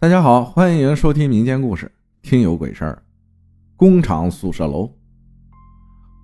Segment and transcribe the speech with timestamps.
[0.00, 1.86] 大家好，欢迎收听民间故事
[2.22, 3.02] 《听有鬼事儿》。
[3.76, 4.92] 工厂宿舍楼，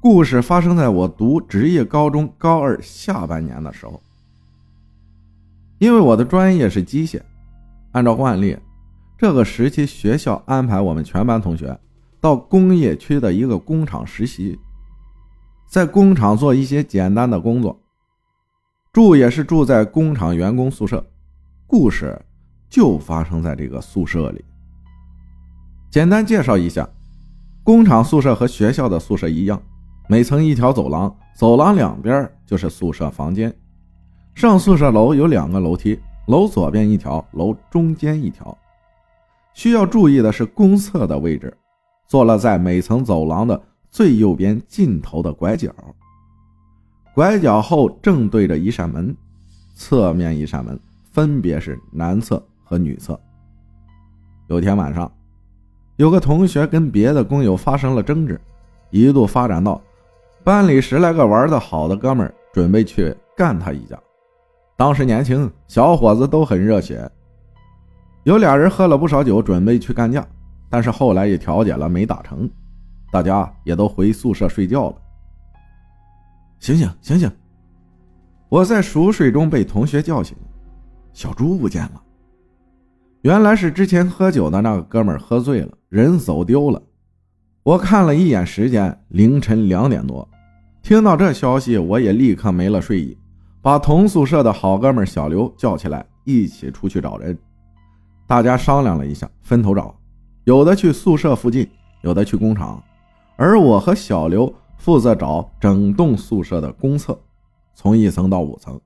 [0.01, 4.01] 故事发生在我读职业高中高二下半年的时候。
[5.79, 7.21] 因为我的专业是机械，
[7.91, 8.57] 按照惯例，
[9.19, 11.77] 这个时期学校安排我们全班同学
[12.21, 14.57] 到工业区的一个工厂实习，
[15.69, 17.77] 在工厂做一些简单的工作，
[18.93, 21.05] 住也是住在工厂员工宿舍。
[21.67, 22.25] 故事。
[22.75, 24.45] 就发生在这个宿舍里。
[25.93, 26.85] 简单介绍一下，
[27.63, 29.63] 工厂宿舍和学校的宿舍一样，
[30.09, 33.55] 每层一条走廊，走廊两边就是宿舍房间。
[34.35, 38.59] 上宿舍楼有两个楼梯，楼左边一条，楼中间一条。
[39.53, 41.57] 需要注意的是，公厕的位置
[42.09, 45.73] 坐落在每层走廊的最右边尽头的拐角。
[47.15, 49.17] 拐角后正对着一扇门，
[49.77, 50.77] 侧面一扇门
[51.13, 52.45] 分别是南侧。
[52.65, 53.19] 和女厕。
[54.49, 55.11] 有天晚上，
[55.97, 58.41] 有个同学跟别的工友发生了争执，
[58.91, 59.81] 一度发展到
[60.43, 63.99] 班里十来个玩的好的哥们儿准备去干他一架。
[64.77, 67.09] 当时年轻小伙子都很热血，
[68.25, 70.27] 有俩人喝了不少酒，准备去干架，
[70.69, 72.51] 但是后来也调解了，没打成，
[73.13, 74.97] 大家也都回宿舍睡觉了。
[76.59, 77.31] 醒醒醒醒！
[78.49, 80.37] 我在熟睡中被同学叫醒，
[81.13, 82.03] 小猪不见了。
[83.25, 86.83] 原来是之前喝酒的那个哥们喝醉了，人走丢了。
[87.63, 90.29] 我看了一眼时间，凌晨两点多。
[90.83, 93.17] 听到这消息，我也立刻没了睡意，
[93.63, 97.35] 把同宿舍的好哥们小刘叫起来，一起出去找人。
[98.27, 99.99] 大家商量了一下，分头找，
[100.45, 101.67] 有的去宿舍附近，
[102.03, 102.85] 有的去工厂，
[103.37, 107.19] 而我和小刘负责找整栋宿舍的公厕，
[107.75, 108.79] 从一层到五层。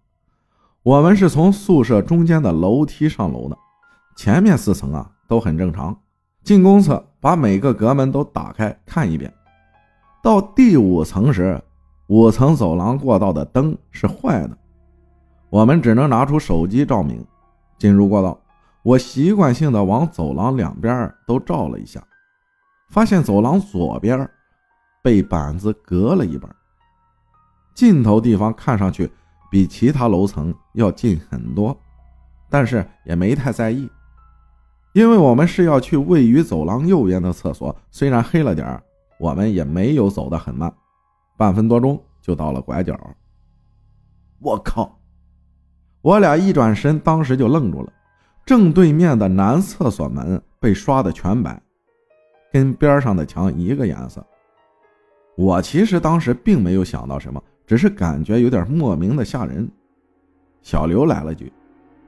[0.85, 3.59] 我们是从宿舍中间的楼梯上楼的。
[4.19, 5.97] 前面四层啊都很正常，
[6.43, 9.33] 进公厕把每个隔门都打开看一遍。
[10.21, 11.63] 到第五层时，
[12.09, 14.59] 五层走廊过道的灯是坏的，
[15.51, 17.25] 我们只能拿出手机照明。
[17.79, 18.37] 进入过道，
[18.83, 22.03] 我习惯性的往走廊两边都照了一下，
[22.91, 24.29] 发现走廊左边
[25.01, 26.53] 被板子隔了一半，
[27.73, 29.09] 尽头地方看上去
[29.49, 31.79] 比其他楼层要近很多，
[32.51, 33.89] 但是也没太在意。
[34.93, 38.83] 因为我们是要去位于走廊右边的厕所，虽然黑了点
[39.19, 40.73] 我们也没有走得很慢，
[41.37, 42.99] 半分多钟就到了拐角。
[44.41, 44.99] 我靠！
[46.01, 47.93] 我俩一转身，当时就愣住了。
[48.47, 51.61] 正对面的男厕所门被刷的全白，
[52.51, 54.25] 跟边上的墙一个颜色。
[55.37, 59.69] 我其实当时并没有想到什么，只是感觉有点莫名的吓人。
[60.63, 61.53] 小刘来了句：“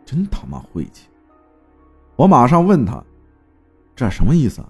[0.06, 1.08] 真他妈晦气。”
[2.20, 3.02] 我马上问他
[3.96, 4.62] ：“这什么意思？”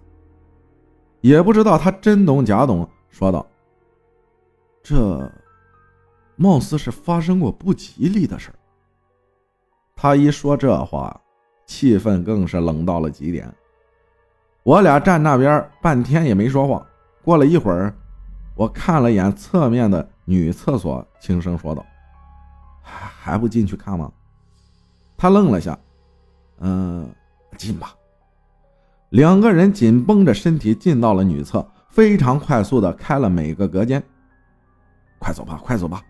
[1.21, 3.44] 也不知道他真懂假懂，说道
[4.84, 5.28] ：“这，
[6.37, 8.53] 貌似是发生过不吉利的事
[9.97, 11.21] 他一说这话，
[11.66, 13.53] 气氛更是冷到了极点。
[14.62, 16.87] 我俩站那边半天也没说话。
[17.25, 17.93] 过了一会儿，
[18.55, 21.84] 我看了眼侧面的女厕所，轻声说道
[22.81, 24.09] ：“还不进去看吗？”
[25.19, 25.77] 他愣了下，
[26.60, 27.12] 嗯。
[27.56, 27.94] 进吧，
[29.11, 34.03] 两个人紧绷着身体进到了女厕，非常快速的开了每个隔间。
[35.19, 36.03] 快走吧，快走吧！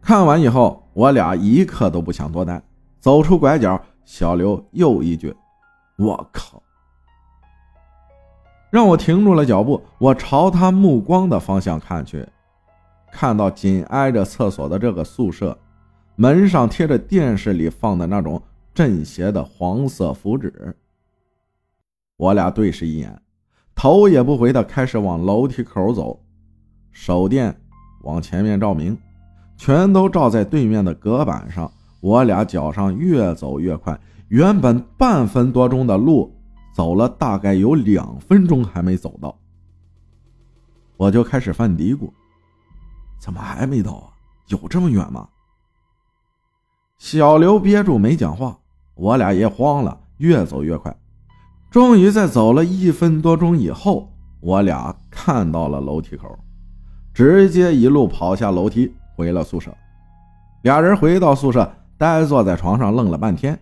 [0.00, 2.62] 看完以后，我俩一刻都不想多待。
[3.00, 5.34] 走出拐角，小刘又一句
[5.98, 6.62] ：“我靠！”
[8.70, 9.82] 让我停住了脚步。
[9.98, 12.24] 我朝他目光的方向看去，
[13.10, 15.58] 看到紧挨着厕所的这个宿舍，
[16.14, 18.40] 门上贴着电视里放的那种。
[18.74, 20.74] 镇邪的黄色符纸。
[22.16, 23.20] 我俩对视一眼，
[23.74, 26.24] 头也不回的开始往楼梯口走，
[26.90, 27.54] 手电
[28.02, 28.96] 往前面照明，
[29.56, 31.70] 全都照在对面的隔板上。
[32.00, 36.34] 我俩脚上越走越快，原本半分多钟的路，
[36.74, 39.38] 走了大概有两分钟还没走到，
[40.96, 42.10] 我就开始犯嘀咕：
[43.20, 44.08] 怎么还没到啊？
[44.48, 45.28] 有这么远吗？
[46.98, 48.58] 小刘憋住没讲话。
[48.94, 50.94] 我俩也慌了，越走越快，
[51.70, 56.38] 终于在走了一分多钟以后，我俩看到了楼梯口，
[57.14, 59.74] 直接一路跑下楼梯回了宿舍。
[60.62, 63.58] 俩人回到宿舍，呆坐在床上愣了半天。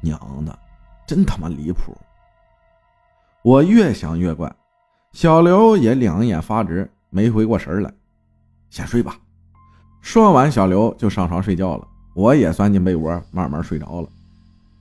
[0.00, 0.58] 娘的，
[1.06, 1.96] 真他妈离谱！
[3.42, 4.52] 我越想越怪，
[5.12, 7.92] 小刘也两眼发直，没回过神来。
[8.68, 9.16] 先睡吧。
[10.00, 11.86] 说完，小刘就上床睡觉了。
[12.14, 14.08] 我也钻进被窝，慢慢睡着了。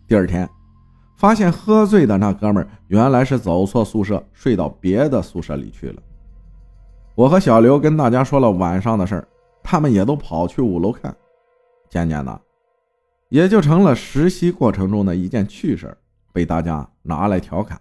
[0.07, 0.50] 第二天，
[1.18, 6.01] 发现喝醉的那哥们原来是走错宿舍，睡到别的宿舍里去了。
[7.16, 9.28] 我和小刘跟大家说了晚上的事儿，
[9.63, 11.16] 他们也都跑去五楼看。
[11.89, 12.42] 渐渐的，
[13.30, 15.95] 也就成了实习过程中的一件趣事，
[16.31, 17.80] 被大家拿来调侃。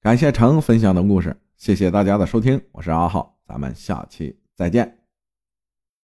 [0.00, 5.01] 感谢程分享的故事，谢谢大家的收听，我是阿浩，咱们下期再见。